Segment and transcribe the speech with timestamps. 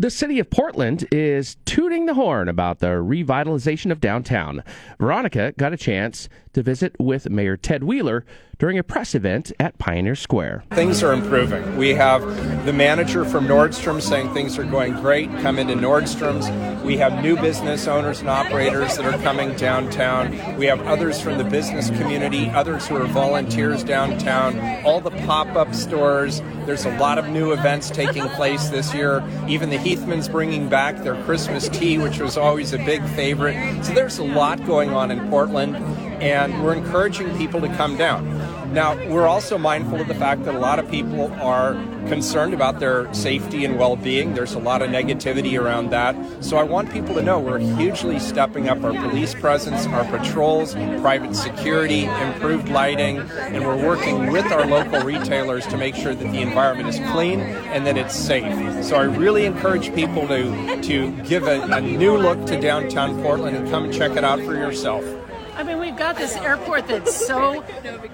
[0.00, 4.64] The city of Portland is tooting the horn about the revitalization of downtown.
[4.98, 8.24] Veronica got a chance to visit with Mayor Ted Wheeler
[8.58, 10.64] during a press event at Pioneer Square.
[10.72, 11.78] Things are improving.
[11.78, 12.22] We have
[12.66, 15.30] the manager from Nordstrom saying things are going great.
[15.40, 16.50] Come into Nordstrom's.
[16.84, 20.56] We have new business owners and operators that are coming downtown.
[20.58, 25.48] We have others from the business community, others who are volunteers downtown, all the pop
[25.56, 26.42] up stores.
[26.66, 29.22] There's a lot of new events taking place this year.
[29.48, 33.84] Even the Heathman's bringing back their Christmas tea, which was always a big favorite.
[33.84, 35.76] So there's a lot going on in Portland
[36.20, 38.50] and we're encouraging people to come down.
[38.72, 41.74] Now, we're also mindful of the fact that a lot of people are
[42.06, 44.34] concerned about their safety and well being.
[44.34, 46.14] There's a lot of negativity around that.
[46.42, 50.74] So I want people to know we're hugely stepping up our police presence, our patrols,
[50.74, 56.30] private security, improved lighting, and we're working with our local retailers to make sure that
[56.30, 58.84] the environment is clean and that it's safe.
[58.84, 63.56] So I really encourage people to, to give a, a new look to downtown Portland
[63.56, 65.04] and come check it out for yourself.
[65.56, 67.64] I mean, we've got this airport that's so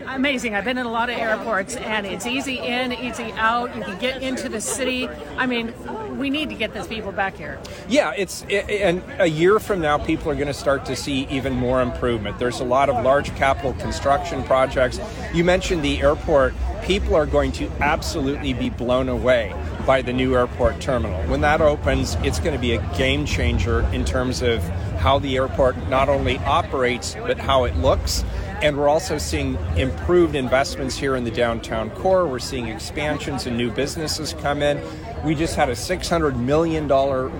[0.06, 0.54] amazing.
[0.54, 3.74] I've been in a lot of airports, and it's easy in, easy out.
[3.76, 5.08] You can get into the city.
[5.36, 5.72] I mean,
[6.18, 7.58] we need to get these people back here.
[7.88, 11.54] Yeah, it's and a year from now, people are going to start to see even
[11.54, 12.38] more improvement.
[12.38, 14.98] There's a lot of large capital construction projects.
[15.34, 16.54] You mentioned the airport.
[16.86, 19.52] People are going to absolutely be blown away
[19.84, 21.20] by the new airport terminal.
[21.24, 24.62] When that opens, it's going to be a game changer in terms of
[24.98, 28.24] how the airport not only operates, but how it looks.
[28.62, 32.26] And we're also seeing improved investments here in the downtown core.
[32.26, 34.80] We're seeing expansions and new businesses come in.
[35.24, 36.88] We just had a $600 million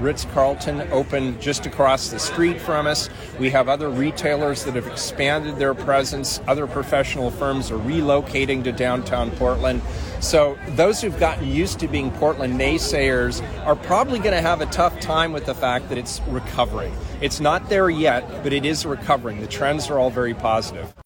[0.02, 3.08] Ritz Carlton open just across the street from us.
[3.38, 6.40] We have other retailers that have expanded their presence.
[6.48, 9.82] Other professional firms are relocating to downtown Portland.
[10.20, 14.66] So, those who've gotten used to being Portland naysayers are probably going to have a
[14.66, 16.92] tough time with the fact that it's recovering.
[17.20, 19.40] It's not there yet, but it is recovering.
[19.40, 20.96] The trends are all very positive.